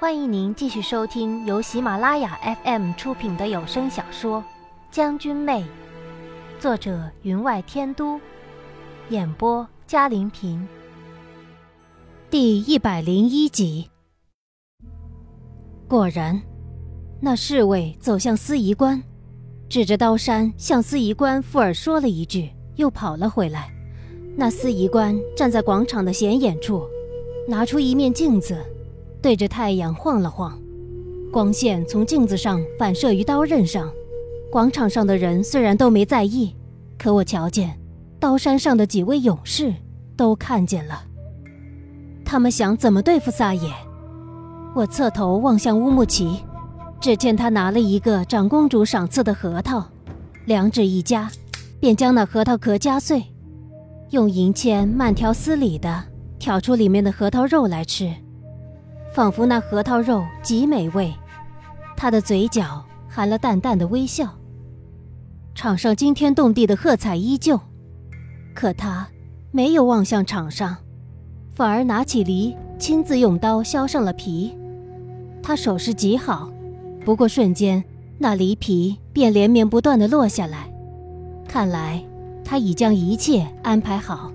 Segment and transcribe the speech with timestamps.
[0.00, 4.38] 欢迎您继续收听由喜马拉雅 FM 出品的有声小说
[4.90, 5.60] 《将军妹》，
[6.58, 8.18] 作者云外天都，
[9.10, 10.66] 演播嘉玲平。
[12.30, 13.90] 第一百零一集。
[15.86, 16.40] 果然，
[17.20, 19.02] 那侍卫走向司仪官，
[19.68, 23.70] 指着刀山向司仪官附耳说了一句，又跑了回来。
[24.34, 26.86] 那司仪官站在广场的显眼处，
[27.46, 28.64] 拿出一面镜子。
[29.22, 30.58] 对着太阳晃了晃，
[31.30, 33.90] 光线从镜子上反射于刀刃上。
[34.50, 36.56] 广场上的人虽然都没在意，
[36.98, 37.78] 可我瞧见
[38.18, 39.72] 刀山上的几位勇士
[40.16, 41.04] 都看见了。
[42.24, 43.70] 他们想怎么对付萨野？
[44.74, 46.40] 我侧头望向乌木齐，
[47.00, 49.84] 只见他拿了一个长公主赏赐的核桃，
[50.46, 51.30] 两指一夹，
[51.78, 53.22] 便将那核桃壳夹碎，
[54.10, 56.02] 用银签慢条斯理的
[56.38, 58.12] 挑出里面的核桃肉来吃。
[59.12, 61.12] 仿佛那核桃肉极美味，
[61.96, 64.28] 他的嘴角含了淡淡的微笑。
[65.54, 67.60] 场上惊天动地的喝彩依旧，
[68.54, 69.08] 可他
[69.50, 70.76] 没有望向场上，
[71.54, 74.56] 反而拿起梨，亲自用刀削上了皮。
[75.42, 76.50] 他手势极好，
[77.04, 77.82] 不过瞬间
[78.16, 80.70] 那梨皮便连绵不断的落下来。
[81.48, 82.02] 看来
[82.44, 84.30] 他已将一切安排好，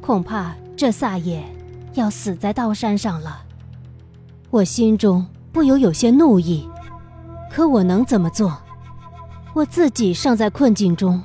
[0.00, 1.42] 恐怕这撒野
[1.94, 3.42] 要死在刀山上了。
[4.50, 6.68] 我心中不由有些怒意，
[7.48, 8.52] 可我能怎么做？
[9.54, 11.22] 我自己尚在困境中，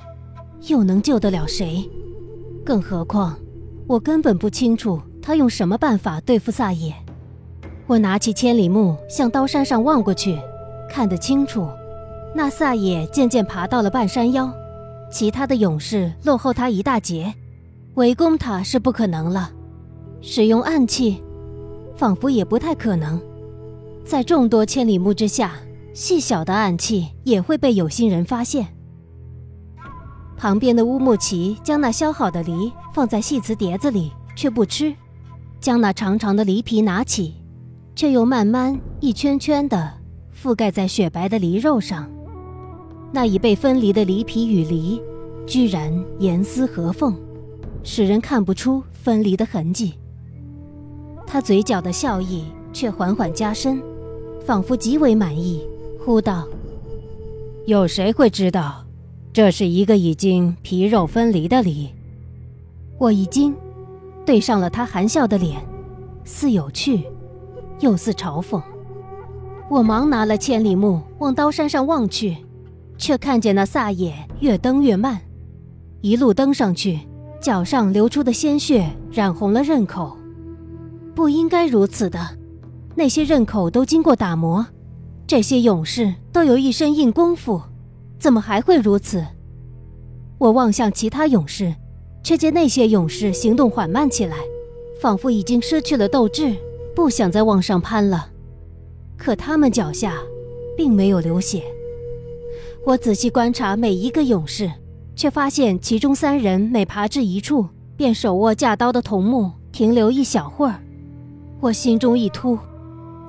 [0.67, 1.89] 又能救得了谁？
[2.63, 3.35] 更何况，
[3.87, 6.93] 我根本不清楚他用什么办法对付萨野。
[7.87, 10.37] 我拿起千里目向刀山上望过去，
[10.87, 11.67] 看得清楚，
[12.35, 14.53] 那萨野渐渐爬到了半山腰，
[15.11, 17.33] 其他的勇士落后他一大截，
[17.95, 19.51] 围攻他是不可能了。
[20.21, 21.23] 使用暗器。
[21.95, 23.21] 仿佛也不太可能，
[24.03, 25.53] 在众多千里目之下，
[25.93, 28.67] 细小的暗器也会被有心人发现。
[30.37, 34.93] 旁边的乌木齐将那削好的梨放在细瓷碟子里，却不吃；
[35.61, 37.35] 将那长长的梨皮拿起，
[37.95, 39.93] 却又慢慢一圈圈地
[40.37, 42.11] 覆盖在雪白的梨肉上。
[43.13, 45.01] 那已被分离的梨皮与梨，
[45.47, 47.15] 居然严丝合缝，
[47.81, 49.93] 使人看不出分离的痕迹。
[51.27, 53.81] 他嘴角的笑意却缓缓加深，
[54.45, 55.65] 仿佛极为满意，
[55.99, 56.47] 呼道
[57.65, 58.85] ：“有谁会知道，
[59.33, 61.89] 这是一个已经皮肉分离的梨？”
[62.97, 63.53] 我一惊，
[64.25, 65.61] 对上了他含笑的脸，
[66.23, 67.03] 似有趣，
[67.79, 68.61] 又似嘲讽。
[69.69, 72.37] 我忙拿了千里目往刀山上望去，
[72.97, 75.19] 却看见那撒野越登越慢，
[76.01, 76.99] 一路登上去，
[77.41, 80.15] 脚上流出的鲜血染红了刃口。
[81.15, 82.19] 不应该如此的，
[82.93, 84.67] 那些刃口都经过打磨，
[85.25, 87.61] 这些勇士都有一身硬功夫，
[88.19, 89.25] 怎么还会如此？
[90.37, 91.73] 我望向其他勇士，
[92.21, 94.35] 却见那些勇士行动缓慢起来，
[95.01, 96.53] 仿佛已经失去了斗志，
[96.93, 98.27] 不想再往上攀了。
[99.15, 100.17] 可他们脚下，
[100.75, 101.63] 并没有流血。
[102.85, 104.69] 我仔细观察每一个勇士，
[105.15, 107.65] 却发现其中三人每爬至一处，
[107.95, 110.81] 便手握架刀的桐木停留一小会儿。
[111.65, 112.59] 我心中一突，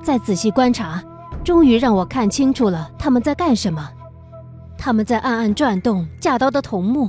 [0.03, 1.03] 再仔细观察，
[1.43, 3.91] 终于让我看清楚了他们在干什么。
[4.77, 7.09] 他们在暗暗转动架刀的桐木，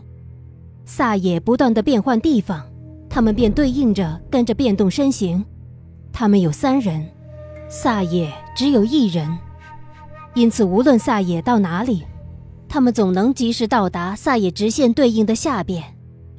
[0.86, 2.66] 萨野不断的变换地方，
[3.10, 5.44] 他们便对应着跟着变动身形。
[6.14, 7.06] 他们有三人，
[7.68, 9.38] 萨野只有一人，
[10.34, 12.06] 因此无论萨野到哪里，
[12.70, 15.84] 他们总能及时到达萨野直线对应的下边，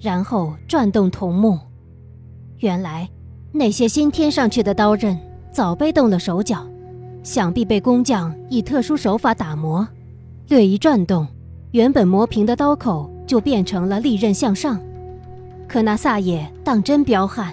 [0.01, 1.59] 然后转动桐木。
[2.61, 3.07] 原来。
[3.59, 5.19] 那些新添上去的刀刃
[5.51, 6.65] 早被动了手脚，
[7.25, 9.85] 想必被工匠以特殊手法打磨，
[10.47, 11.27] 略一转动，
[11.73, 14.81] 原本磨平的刀口就变成了利刃向上。
[15.67, 17.53] 可那萨野当真彪悍，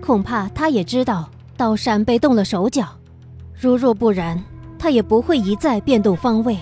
[0.00, 2.88] 恐怕他也知道刀山被动了手脚，
[3.56, 4.42] 如若不然，
[4.76, 6.58] 他也不会一再变动方位。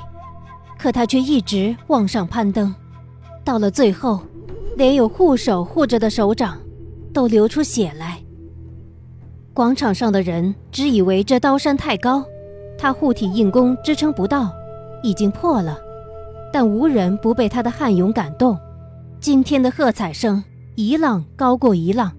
[0.79, 2.75] 可他却一直往上攀登，
[3.43, 4.21] 到了最后，
[4.77, 6.59] 连有护手护着的手掌
[7.15, 8.21] 都流出血来。
[9.55, 12.25] 广场上的人只以为这刀山太高，
[12.77, 14.51] 他护体硬功支撑不到，
[15.01, 15.79] 已经破了。
[16.53, 18.59] 但无人不被他的悍勇感动。
[19.21, 20.43] 今天的喝彩声
[20.75, 22.11] 一浪高过一浪，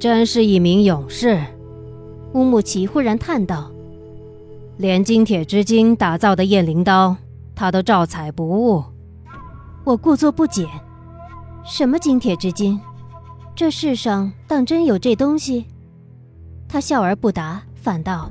[0.00, 1.40] 真是一名勇士。
[2.32, 3.70] 乌木齐忽然叹道
[4.78, 7.14] ：“连金铁之精打造的雁翎刀，
[7.54, 8.82] 他都照采不误。”
[9.86, 10.66] 我故作不解
[11.64, 12.78] ：“什么金铁之精？”
[13.58, 15.66] 这世上当真有这东西？
[16.68, 18.30] 他笑而不答，反道：“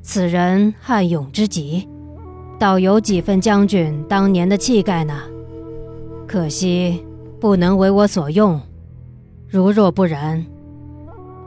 [0.00, 1.86] 此人悍勇之极，
[2.58, 5.20] 倒有几分将军当年的气概呢。
[6.26, 7.04] 可惜
[7.38, 8.58] 不能为我所用。
[9.46, 10.42] 如若不然，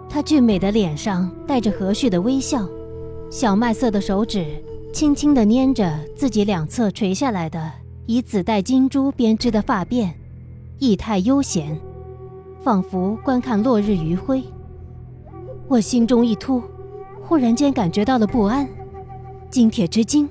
[0.07, 2.69] 他俊美的脸上带着和煦的微笑，
[3.31, 4.45] 小麦色的手指
[4.93, 7.71] 轻轻地捏着自己两侧垂下来的
[8.05, 10.11] 以紫带金珠编织的发辫，
[10.77, 11.75] 意态悠闲，
[12.63, 14.41] 仿佛观看落日余晖。
[15.67, 16.63] 我心中一突，
[17.21, 18.67] 忽然间感觉到了不安。
[19.49, 20.27] 金铁之精，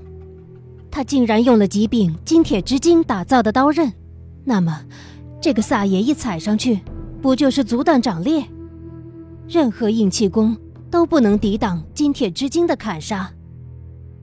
[0.91, 3.93] 他竟然用了极柄金铁之精打造的刀刃，
[4.45, 4.83] 那么，
[5.41, 6.81] 这个萨爷一踩上去。
[7.21, 8.43] 不就是阻挡掌裂？
[9.47, 10.57] 任何硬气功
[10.91, 13.31] 都不能抵挡金铁之精的砍杀。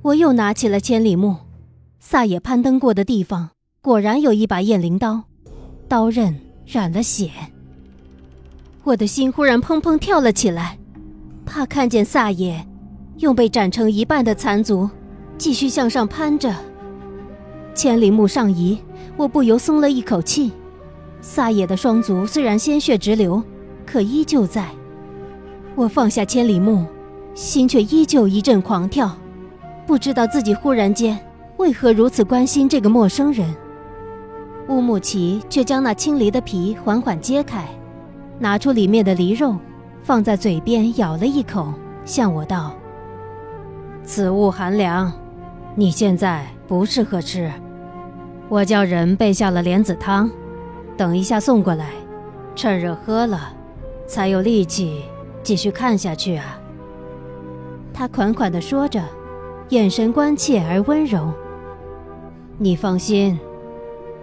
[0.01, 1.35] 我又拿起了千里木，
[1.99, 3.51] 萨野攀登过的地方
[3.81, 5.23] 果然有一把雁翎刀，
[5.87, 6.35] 刀刃
[6.65, 7.29] 染了血。
[8.83, 10.77] 我的心忽然砰砰跳了起来，
[11.45, 12.65] 怕看见萨野
[13.17, 14.89] 用被斩成一半的残足
[15.37, 16.53] 继续向上攀着。
[17.75, 18.79] 千里目上移，
[19.17, 20.51] 我不由松了一口气。
[21.21, 23.43] 萨野的双足虽然鲜血直流，
[23.85, 24.69] 可依旧在。
[25.75, 26.85] 我放下千里目，
[27.33, 29.15] 心却依旧一阵狂跳，
[29.85, 31.19] 不知道自己忽然间
[31.57, 33.53] 为何如此关心这个陌生人。
[34.69, 37.67] 乌木齐却将那青梨的皮缓缓揭开，
[38.39, 39.55] 拿出里面的梨肉，
[40.01, 41.73] 放在嘴边咬了一口，
[42.05, 42.73] 向我道
[44.03, 45.11] ：“此物寒凉，
[45.75, 47.51] 你现在不适合吃。
[48.47, 50.29] 我叫人备下了莲子汤。”
[50.97, 51.91] 等一下送过来，
[52.55, 53.53] 趁热喝了，
[54.05, 55.03] 才有力气
[55.41, 56.59] 继续看下去啊。
[57.93, 59.01] 他款款地说着，
[59.69, 61.31] 眼神关切而温柔。
[62.57, 63.39] 你放心，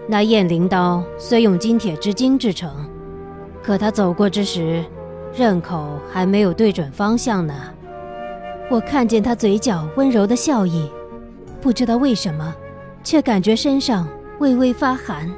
[0.06, 2.70] 那雁翎刀虽用金铁之精制成，
[3.66, 4.84] 可他走过之时，
[5.34, 7.52] 刃口还没有对准方向呢。
[8.70, 10.88] 我看见他嘴角温柔的笑意，
[11.60, 12.54] 不知道为什么，
[13.02, 14.06] 却感觉身上
[14.38, 15.28] 微微发寒。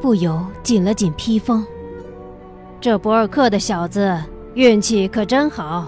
[0.00, 1.62] 不由紧了紧披风。
[2.80, 4.18] 这博尔克的小子
[4.54, 5.86] 运气可真好，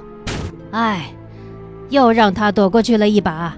[0.73, 1.11] 哎，
[1.89, 3.57] 又让他躲过去了一把。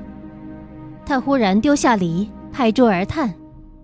[1.05, 3.35] 他忽然丢下梨，拍桌而叹，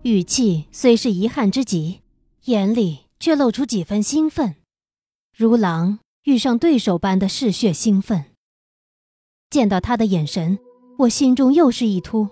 [0.02, 2.02] 语气虽是遗憾之极，
[2.44, 4.56] 眼里却露出几分兴奋，
[5.36, 8.24] 如狼遇上对手般的嗜血兴奋。
[9.50, 10.58] 见到他的眼神，
[10.98, 12.28] 我心中又是一突，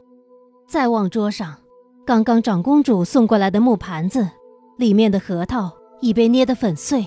[0.67, 1.58] 再望桌上。
[2.06, 4.26] 刚刚长公主送过来的木盘子，
[4.79, 5.70] 里面的核桃
[6.00, 7.05] 已被捏得粉碎，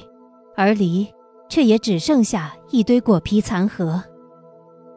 [0.55, 1.11] 而梨
[1.49, 4.03] 却也只剩下一堆果皮残核，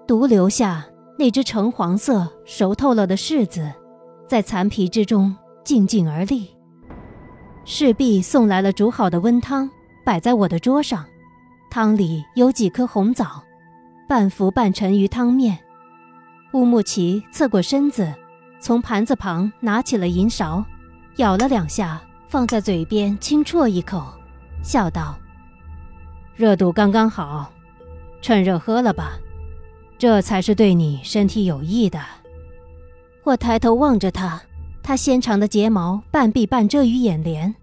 [0.06, 0.86] 独留下
[1.18, 3.72] 那只橙黄色熟透了的柿子，
[4.28, 5.34] 在残皮之中
[5.64, 6.53] 静静而立。
[7.66, 9.70] 侍婢送来了煮好的温汤，
[10.04, 11.04] 摆在我的桌上，
[11.70, 13.42] 汤里有几颗红枣，
[14.06, 15.58] 半浮半沉于汤面。
[16.52, 18.12] 乌木齐侧过身子。
[18.60, 20.64] 从盘子旁拿起了银勺，
[21.16, 24.02] 舀了两下，放在嘴边轻啜一口，
[24.62, 25.14] 笑道
[26.34, 27.52] ：“热度刚刚好，
[28.22, 29.18] 趁热喝了吧，
[29.98, 32.00] 这才是对你身体有益的。”
[33.24, 34.40] 我抬头望着他，
[34.86, 37.54] 他纤长的睫毛半闭半遮于眼帘，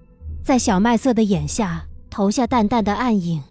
[0.44, 3.44] 在小麦色的眼下投下淡淡的暗影，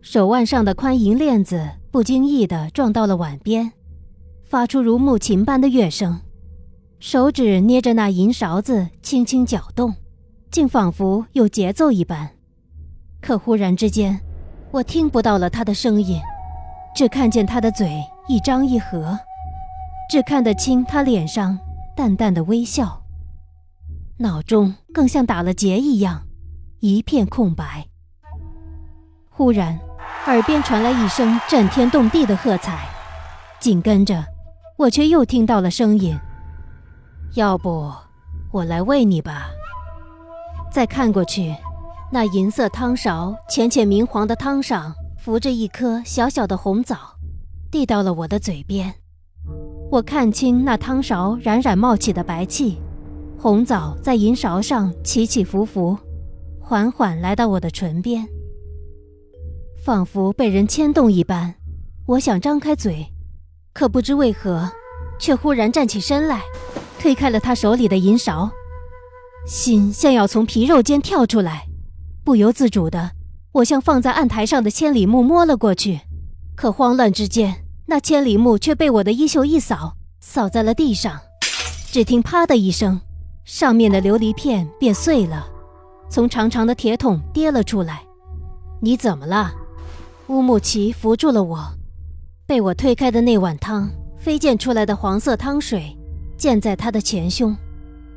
[0.00, 3.70] 手腕上的宽银链子不经意地撞到了碗边，
[4.46, 6.18] 发出如木琴般的乐声。
[6.98, 9.94] 手指捏着那银勺子，轻轻搅动，
[10.50, 12.30] 竟仿佛有节奏一般。
[13.20, 14.18] 可忽然之间，
[14.70, 16.18] 我听不到了他的声音，
[16.96, 19.18] 只看见他的嘴一张一合，
[20.08, 21.58] 只看得清他脸上
[21.96, 23.04] 淡淡的微笑，
[24.18, 26.26] 脑中更像打了结一样，
[26.80, 27.86] 一片空白。
[29.30, 29.78] 忽然，
[30.26, 32.88] 耳边传来一声震天动地的喝彩，
[33.60, 34.24] 紧跟着，
[34.76, 36.18] 我却又听到了声音。
[37.34, 37.92] 要不，
[38.50, 39.46] 我来喂你吧。
[40.72, 41.54] 再看过去，
[42.10, 46.96] 那银色汤勺浅浅明黄的汤上浮着一颗小小的红枣，
[47.70, 48.94] 递到了我的嘴边。
[49.90, 52.78] 我看清那汤勺冉冉冒起的白气，
[53.38, 55.96] 红枣在银勺上起起伏伏，
[56.60, 58.26] 缓缓来到我的唇边，
[59.84, 61.54] 仿佛被人牵动一般。
[62.06, 63.06] 我想张开嘴，
[63.72, 64.68] 可不知为何，
[65.18, 66.42] 却忽然站起身来。
[66.98, 68.50] 推开了他手里的银勺，
[69.46, 71.66] 心像要从皮肉间跳出来，
[72.24, 73.12] 不由自主的，
[73.52, 76.00] 我向放在案台上的千里目摸了过去，
[76.56, 81.20] 可慌乱之间，那千里目却被我的衣袖一扫，扫在了地上。
[81.92, 83.00] 只听“啪”的一声，
[83.44, 85.46] 上面的琉璃片便碎了，
[86.08, 88.02] 从长长的铁桶跌了出来。
[88.80, 89.52] 你怎么了？
[90.28, 91.62] 乌木齐扶住了我，
[92.46, 95.96] 被我推开的那碗汤飞溅出来的黄色汤水
[96.36, 97.54] 溅在他的前胸，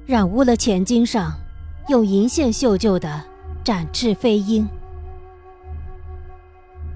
[0.05, 1.33] 染污了前襟上
[1.89, 3.21] 用银线绣就的
[3.63, 4.67] 展翅飞鹰。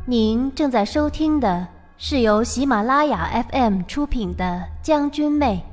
[0.06, 1.68] 您正在收听的
[2.04, 4.44] 是由喜马拉雅 FM 出品的
[4.82, 5.64] 《将军妹》。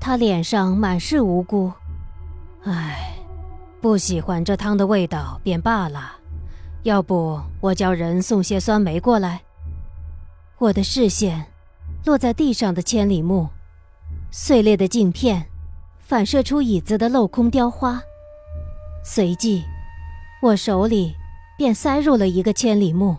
[0.00, 1.72] 他脸上满是无辜。
[2.64, 3.14] 唉，
[3.80, 6.16] 不喜欢这汤的味道便罢了，
[6.82, 9.42] 要不我叫人送些酸梅过来。
[10.58, 11.46] 我的视线
[12.04, 13.50] 落在地上的千里木，
[14.32, 15.46] 碎裂的镜片
[16.00, 18.02] 反射出椅子的镂空雕花，
[19.04, 19.62] 随即
[20.42, 21.14] 我手里
[21.56, 23.16] 便塞入了一个千里木，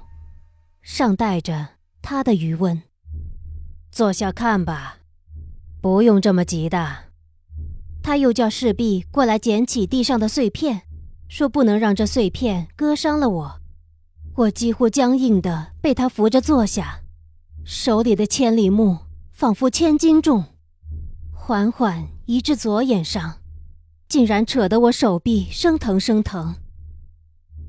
[0.83, 1.69] 上带着
[2.01, 2.83] 他的余温。
[3.89, 4.97] 坐下看吧，
[5.81, 7.05] 不用这么急的。
[8.03, 10.81] 他又叫侍婢过来捡起地上的碎片，
[11.29, 13.61] 说不能让这碎片割伤了我。
[14.35, 16.99] 我几乎僵硬的被他扶着坐下，
[17.63, 18.97] 手里的千里木
[19.31, 20.43] 仿佛千斤重，
[21.31, 23.39] 缓缓移至左眼上，
[24.09, 26.55] 竟然扯得我手臂生疼生疼。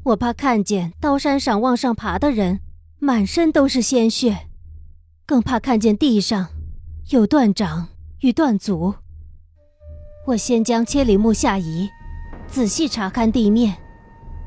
[0.03, 2.61] 我怕看见刀山上往上爬的人
[3.05, 4.49] 满身都是鲜血，
[5.27, 6.49] 更怕看见地上
[7.11, 7.89] 有断掌
[8.21, 8.95] 与断足。
[10.29, 11.91] 我先将千里木下移，
[12.47, 13.77] 仔细查看地面，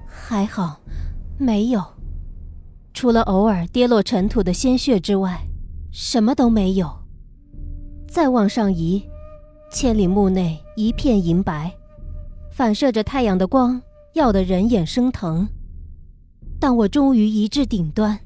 [0.08, 0.82] 还好，
[1.38, 1.86] 没有，
[2.96, 5.40] 除了偶尔跌落尘土的鲜血之外，
[5.92, 6.92] 什么都没有。
[8.08, 9.08] 再往上移，
[9.72, 11.72] 千里木内一片银白，
[12.52, 13.80] 反射着太阳的光，
[14.16, 15.48] 耀得人眼生疼。
[16.60, 18.20] 当我终于移至顶端，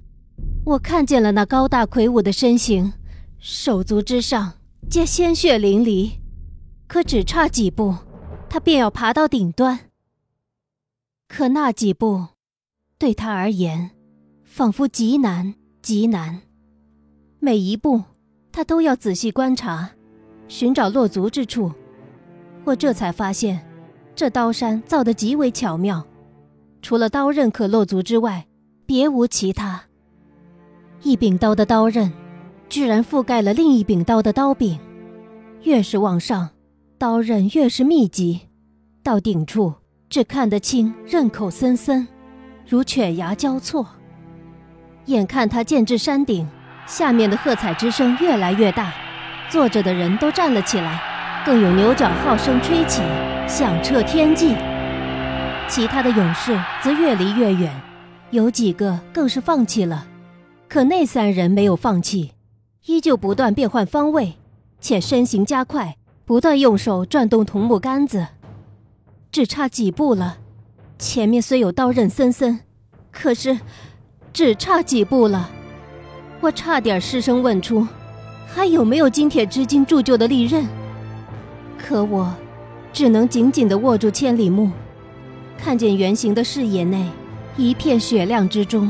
[0.63, 2.93] 我看见了那高大魁梧的身形，
[3.39, 4.53] 手足之上
[4.87, 6.11] 皆鲜血淋漓。
[6.87, 7.95] 可只差几步，
[8.47, 9.79] 他便要爬到顶端。
[11.27, 12.27] 可那几步，
[12.99, 13.91] 对他而言，
[14.43, 16.41] 仿佛极难极难。
[17.39, 18.03] 每一步，
[18.51, 19.91] 他都要仔细观察，
[20.47, 21.71] 寻找落足之处。
[22.65, 23.65] 我这才发现，
[24.15, 26.05] 这刀山造得极为巧妙，
[26.83, 28.45] 除了刀刃可落足之外，
[28.85, 29.85] 别无其他。
[31.03, 32.11] 一柄刀的刀刃，
[32.69, 34.79] 居然覆盖了另一柄刀的刀柄，
[35.63, 36.49] 越是往上。
[36.99, 38.41] 刀刃越是密集，
[39.01, 39.73] 到顶处
[40.07, 42.07] 只看得清刃口森森，
[42.67, 43.87] 如犬牙交错。
[45.05, 46.47] 眼看他渐至山顶，
[46.85, 48.93] 下面的喝彩之声越来越大，
[49.49, 51.01] 坐着的人都站了起来，
[51.43, 53.01] 更有牛角号声吹起，
[53.47, 54.53] 响彻天际。
[55.67, 57.73] 其他的勇士则越离越远，
[58.29, 60.05] 有几个更是放弃了。
[60.71, 62.31] 可那三人没有放弃，
[62.85, 64.35] 依旧不断变换方位，
[64.79, 65.97] 且身形加快。
[66.23, 68.25] 不断用手转动桐木杆子，
[69.33, 70.37] 只差几步了。
[70.97, 72.61] 前面虽有刀刃森森，
[73.11, 73.59] 可是
[74.31, 75.49] 只差几步了。
[76.39, 77.85] 我差点失声问出
[78.47, 80.65] ：“还有没有金铁之金铸就的利刃？”
[81.77, 82.33] 可我
[82.93, 84.71] 只能紧紧地握住千里木，
[85.57, 87.09] 看见圆形的视野内
[87.57, 88.89] 一片雪亮之中，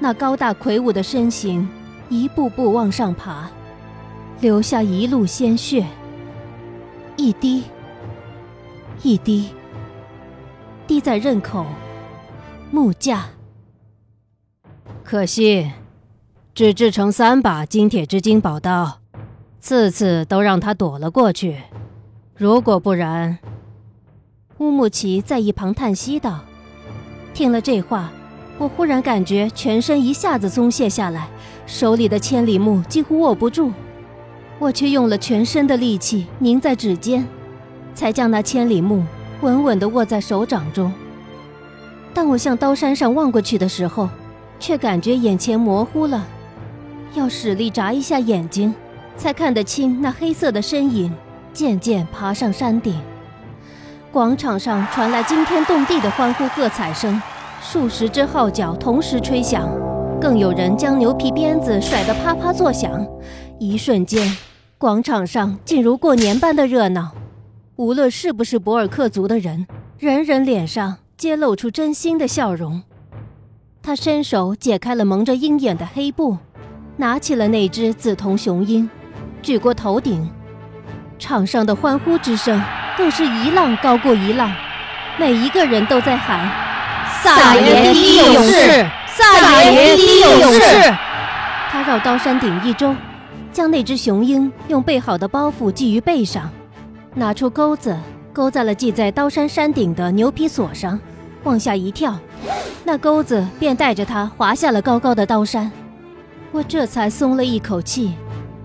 [0.00, 1.66] 那高大魁梧的身形
[2.08, 3.48] 一步步往上爬，
[4.40, 5.86] 留下一路鲜血。
[7.16, 7.62] 一滴，
[9.02, 9.50] 一滴，
[10.86, 11.64] 滴在刃口、
[12.70, 13.26] 木架。
[15.04, 15.70] 可惜，
[16.54, 19.00] 只制成三把金铁之金宝刀，
[19.60, 21.62] 次次都让他躲了过去。
[22.36, 23.38] 如果不然，
[24.58, 26.40] 乌木齐在一旁叹息道
[27.32, 28.10] ：“听了这话，
[28.58, 31.28] 我忽然感觉全身一下子松懈下来，
[31.66, 33.72] 手里的千里木几乎握不住。”
[34.60, 37.26] 我却用了全身的力气凝在指尖，
[37.92, 39.02] 才将那千里木
[39.40, 40.92] 稳稳地握在手掌中。
[42.14, 44.08] 当我向刀山上望过去的时候，
[44.60, 46.24] 却感觉眼前模糊了，
[47.14, 48.72] 要使力眨一下眼睛，
[49.16, 51.12] 才看得清那黑色的身影
[51.52, 52.94] 渐渐爬上山顶。
[54.12, 57.20] 广场上传来惊天动地的欢呼喝彩声，
[57.66, 59.66] 数十只号角同时吹响，
[60.20, 63.04] 更有人将牛皮鞭子甩得啪啪作响。
[63.58, 64.36] 一瞬间，
[64.76, 67.12] 广场上竟如过年般的热闹。
[67.76, 69.66] 无论是不是博尔克族的人，
[69.98, 72.82] 人人脸上皆露出真心的笑容。
[73.82, 76.36] 他伸手解开了蒙着鹰眼的黑布，
[76.98, 78.88] 拿起了那只紫铜雄鹰，
[79.40, 80.30] 举过头顶。
[81.18, 82.62] 场上的欢呼之声
[82.98, 84.52] 更是一浪高过一浪，
[85.18, 86.46] 每一个人都在喊
[87.24, 90.60] ：“萨爷第一勇士，萨爷第一勇士！”
[91.72, 92.94] 他绕刀山顶一周。
[93.50, 96.50] 将那只雄鹰用备好的包袱系于背上，
[97.14, 97.96] 拿出钩子
[98.32, 100.98] 勾在了系在刀山山顶的牛皮锁上，
[101.44, 102.18] 往下一跳，
[102.82, 105.70] 那钩子便带着他滑下了高高的刀山。
[106.50, 108.14] 我这才松了一口气，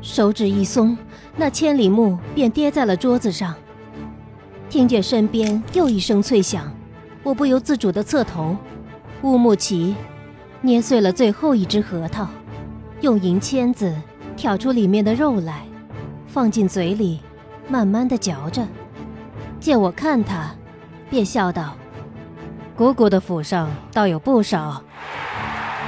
[0.01, 0.97] 手指一松，
[1.37, 3.53] 那千里目便跌在了桌子上。
[4.71, 6.63] 听见身边又一声脆响，
[7.29, 8.57] 我不由自主地侧头。
[9.21, 9.95] 乌木齐
[10.61, 12.27] 捏碎了最后一只核桃，
[13.01, 13.95] 用银签子
[14.35, 15.63] 挑出里面的肉来，
[16.25, 17.21] 放进嘴里，
[17.67, 18.67] 慢慢地嚼着。
[19.59, 20.55] 见我看他，
[21.07, 21.75] 便笑道
[22.75, 24.83] ：“姑姑的府上倒有不少。”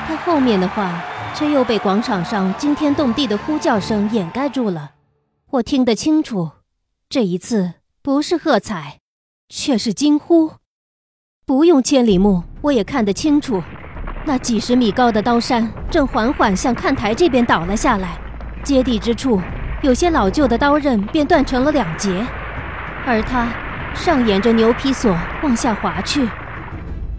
[0.05, 1.01] 他后面的话
[1.33, 4.91] 却又被广场上惊天动地的呼叫声掩盖住了。
[5.49, 6.51] 我听得清楚，
[7.09, 8.99] 这一次不是喝彩，
[9.49, 10.51] 却是惊呼。
[11.45, 13.61] 不用千里目，我也看得清楚，
[14.25, 18.17] 那几十米高的刀山正缓缓向看台这边倒了下来，
[18.63, 19.41] 接地之处，
[19.81, 22.25] 有些老旧的刀刃便断成了两截，
[23.05, 23.51] 而它
[23.93, 26.29] 上沿着牛皮索往下滑去，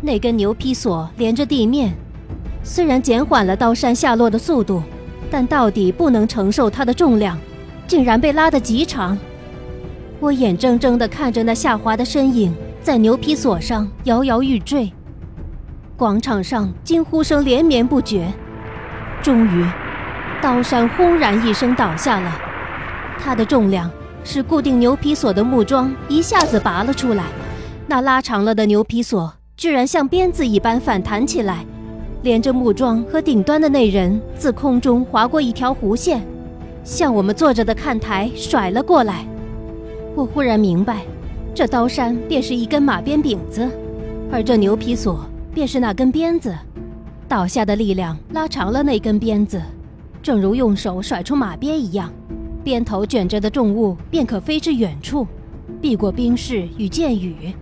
[0.00, 1.93] 那根牛皮索连着地面。
[2.62, 4.81] 虽然减缓了刀山下落的速度，
[5.31, 7.37] 但到底不能承受它的重量，
[7.88, 9.19] 竟然被拉得极长。
[10.21, 14.93] 我眼睁睁地看着那下滑的身影在牛皮索上摇摇欲坠，
[15.97, 18.27] 广场上惊呼声连绵不绝。
[19.23, 19.65] 终于，
[20.43, 22.37] 刀山轰然一声倒下了。
[23.21, 23.89] 它的重量
[24.25, 27.23] 使固定牛皮索的木桩一下子拔了出来，
[27.87, 31.65] 那拉长了的牛皮索居然像鞭子一般反弹起来。
[32.23, 36.21] 连着木桩和顶端的那人自空中划过一条弧线，
[36.83, 39.25] 向我们坐着的看台甩了过来。
[40.17, 41.03] 我忽然明白，
[41.54, 43.68] 这刀山便是一根马鞭柄子，
[44.30, 46.54] 而这牛皮索便是那根鞭子。
[47.28, 49.61] 倒下的力量拉长了那根鞭子，
[50.23, 52.11] 正如用手甩出马鞭一样，
[52.64, 55.26] 鞭头卷着的重物便可飞至远处，
[55.78, 57.54] 避过冰势与箭雨。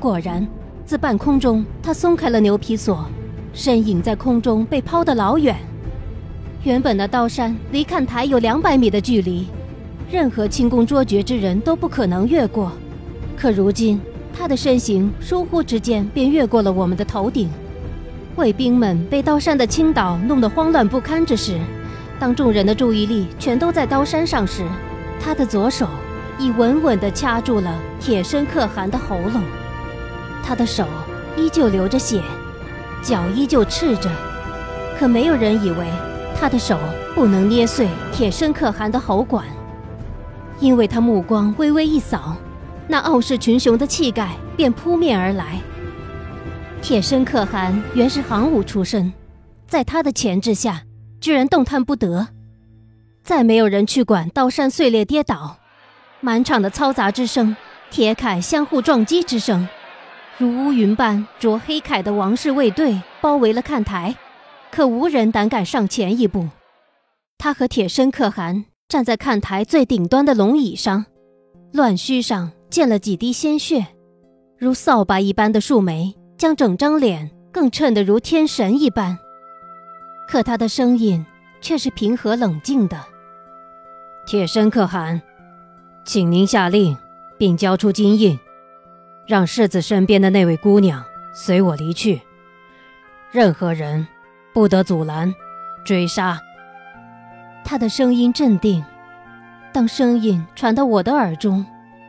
[0.00, 0.44] 果然，
[0.84, 3.06] 自半空中，他松开了牛皮索。
[3.52, 5.56] 身影在空中被抛得老远，
[6.64, 9.46] 原本的刀山离看台有两百米的距离，
[10.10, 12.72] 任何轻功卓绝之人都不可能越过。
[13.36, 14.00] 可如今
[14.36, 17.48] 他的身形疏忽之间便越过了我们的头顶。
[18.36, 21.58] 卫兵们被刀山的倾倒弄得慌乱不堪之时，
[22.18, 24.62] 当众人的注意力全都在刀山上时，
[25.20, 25.86] 他的左手
[26.38, 29.42] 已稳稳地掐住了铁身可汗的喉咙，
[30.42, 30.84] 他的手
[31.36, 32.20] 依旧流着血。
[33.02, 34.10] 脚依旧赤着，
[34.98, 35.86] 可没有人以为
[36.38, 36.76] 他的手
[37.14, 39.44] 不能捏碎铁生可汗的喉管，
[40.58, 42.34] 因为他目光微微一扫，
[42.88, 45.60] 那傲视群雄的气概便扑面而来。
[46.82, 49.12] 铁身可汗原是行武出身，
[49.66, 50.82] 在他的钳制下，
[51.20, 52.28] 居然动弹不得。
[53.24, 55.56] 再没有人去管刀山碎裂跌倒，
[56.20, 57.56] 满场的嘈杂之声，
[57.90, 59.68] 铁铠相互撞击之声。
[60.38, 64.14] 如乌云般着黑铠的王室卫队包围了看台，
[64.70, 66.46] 可无人胆敢上前一步。
[67.38, 71.06] 他和铁身可汗站在看台最顶端的龙椅上，
[71.72, 73.86] 乱须上溅了几滴鲜血，
[74.58, 79.16] 如扫把一般的树眉将整张脸更衬得如天神一般。
[80.28, 81.24] 可他的声音
[81.62, 83.02] 却是平和冷静的
[84.28, 85.22] ：“铁身可汗，
[86.04, 86.94] 请您下令，
[87.38, 88.38] 并交出金印。”
[89.26, 92.20] 让世子身边的那位姑娘随我离去，
[93.32, 94.06] 任何人
[94.52, 95.34] 不得阻拦、
[95.82, 96.38] 追杀。
[97.64, 98.84] 他的声音镇定，
[99.72, 101.64] 当声音传到我的耳中，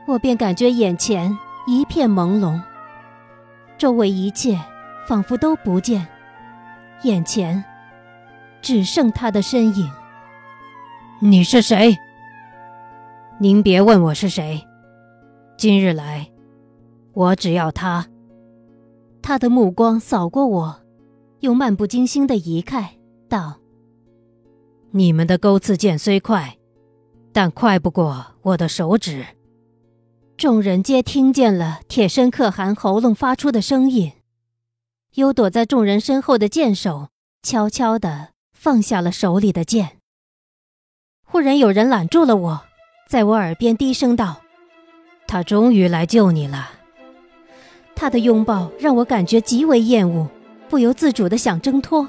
[0.07, 2.61] 我便感觉眼前一片朦胧，
[3.77, 4.57] 周围一切
[5.05, 6.07] 仿佛都不见，
[7.03, 7.61] 眼前
[8.61, 9.91] 只剩他的身影。
[11.19, 11.93] 你是谁？
[13.37, 14.65] 您别问我是谁，
[15.57, 16.31] 今日来。
[17.11, 18.07] 我只要他。
[19.21, 20.81] 他的目光扫过我，
[21.41, 23.57] 又漫不经心的移开，道
[24.91, 26.57] ：“你们的钩刺剑虽快，
[27.33, 29.25] 但快不过我的手指。”
[30.37, 34.11] 众人皆听见了铁身可汗喉咙发出的声音，
[35.15, 37.07] 有躲在众人身后的剑手
[37.41, 39.97] 悄悄地放下了手里的剑。
[41.23, 42.61] 忽然有人揽住了我，
[43.09, 44.43] 在我耳边低声道
[45.25, 46.69] ：“他终于来救你了。”
[47.95, 50.29] 他的拥抱让我感觉极为厌恶，
[50.69, 52.07] 不由自主的想挣脱，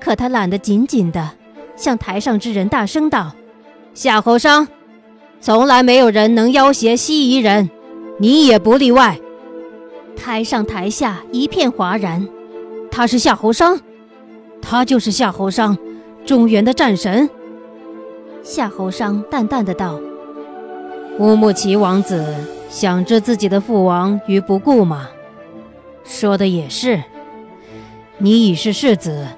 [0.00, 1.36] 可他揽得紧紧的，
[1.76, 3.36] 向台上之人大声道
[3.92, 4.66] ：“夏侯商，
[5.40, 7.70] 从来没有人能要挟西夷人，
[8.18, 9.18] 你也不例外。”
[10.16, 12.28] 台上台下一片哗然。
[12.90, 13.78] 他是夏侯商，
[14.60, 15.78] 他就是夏侯商，
[16.26, 17.30] 中原的战神。
[18.42, 20.00] 夏侯商淡淡的道
[21.20, 22.34] ：“乌木齐王子
[22.68, 25.08] 想置自己的父王于不顾吗？”
[26.02, 27.02] 说的也是，
[28.16, 29.28] 你已是世子，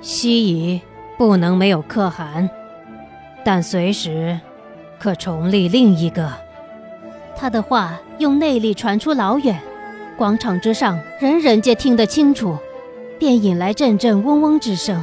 [0.00, 0.80] 西夷
[1.18, 2.48] 不能没有可汗，
[3.44, 4.38] 但随时
[5.06, 6.32] 可重立另一个。
[7.36, 9.56] 他的话用内力传出老远，
[10.16, 12.58] 广场之上人人皆听得清楚，
[13.16, 15.00] 便引来阵阵嗡嗡之声。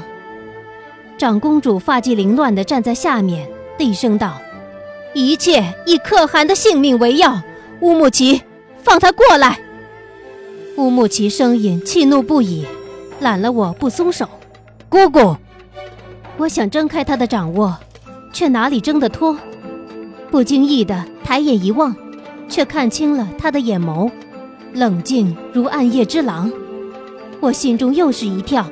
[1.17, 4.41] 长公主发髻凌乱地站在下面，厉声道
[5.15, 7.41] ：“一切以可汗的性命为要，
[7.79, 8.41] 乌木齐，
[8.83, 9.57] 放他过来！”
[10.75, 12.67] 乌木齐声音气怒不已，
[13.21, 14.27] 揽了我不松手。
[14.89, 15.37] 姑姑，
[16.35, 17.77] 我想挣开他的掌握，
[18.33, 19.37] 却哪里挣得脱？
[20.33, 21.95] 不经意的抬眼一望，
[22.49, 24.09] 却看清了他的眼眸，
[24.73, 26.51] 冷静如暗夜之狼。
[27.39, 28.65] 我心中又是一跳，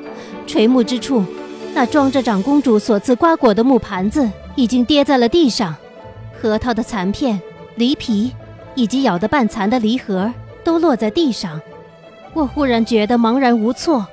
[0.44, 1.24] 垂目之处。
[1.72, 5.72] 那装着长公主所赐瓜果的木盘子已经跌在了地上，
[6.40, 7.40] 核桃的残片、
[7.76, 8.32] 梨皮，
[8.74, 11.60] 以及咬得半残的梨核都落在地上。
[12.32, 14.04] 我忽然觉得茫然无措，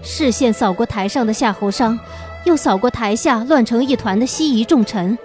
[0.00, 1.98] 视线扫过台上的夏侯商，
[2.44, 5.18] 又扫过台下乱成一团的西夷重臣。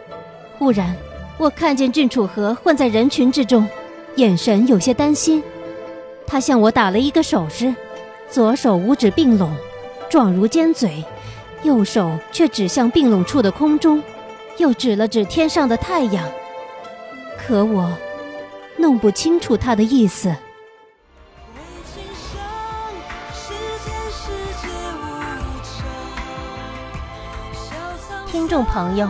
[0.57, 0.95] 忽然，
[1.39, 3.65] 我看见郡主和混在人群之中，
[4.17, 5.41] 眼神有些担心。
[6.27, 7.73] 他向我打了一个手势，
[8.29, 9.55] 左手五指并拢，
[10.09, 11.01] 状如尖嘴。
[11.63, 14.03] 右手却指向并拢处的空中，
[14.57, 16.29] 又指了指天上的太阳。
[17.37, 17.89] 可我
[18.75, 20.35] 弄不清楚他的意思。
[28.27, 29.09] 听众朋友，